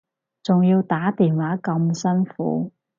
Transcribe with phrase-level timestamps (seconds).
[0.41, 2.71] 仲要打電話咁辛苦